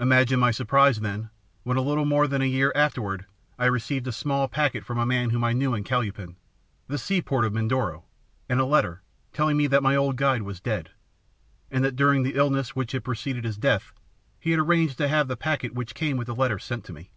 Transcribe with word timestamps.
Imagine 0.00 0.40
my 0.40 0.50
surprise, 0.52 1.00
then, 1.00 1.28
when 1.62 1.76
a 1.76 1.82
little 1.82 2.06
more 2.06 2.26
than 2.26 2.40
a 2.40 2.46
year 2.46 2.72
afterward, 2.74 3.26
I 3.58 3.66
received 3.66 4.06
a 4.06 4.10
small 4.10 4.48
packet 4.48 4.86
from 4.86 4.96
a 4.98 5.04
man 5.04 5.28
whom 5.28 5.44
I 5.44 5.52
knew 5.52 5.74
in 5.74 5.84
Calupan, 5.84 6.36
the 6.88 6.96
seaport 6.96 7.44
of 7.44 7.52
Mindoro, 7.52 8.04
and 8.48 8.58
a 8.58 8.64
letter, 8.64 9.02
telling 9.34 9.58
me 9.58 9.66
that 9.66 9.82
my 9.82 9.94
old 9.94 10.16
guide 10.16 10.40
was 10.44 10.60
dead, 10.60 10.92
and 11.70 11.84
that 11.84 11.94
during 11.94 12.22
the 12.22 12.36
illness 12.36 12.74
which 12.74 12.92
had 12.92 13.04
preceded 13.04 13.44
his 13.44 13.58
death 13.58 13.92
he 14.40 14.52
had 14.52 14.60
arranged 14.60 14.96
to 14.96 15.08
have 15.08 15.28
the 15.28 15.36
packet 15.36 15.74
which 15.74 15.94
came 15.94 16.16
with 16.16 16.28
the 16.28 16.34
letter 16.34 16.58
sent 16.58 16.82
to 16.86 16.94
me. 16.94 17.10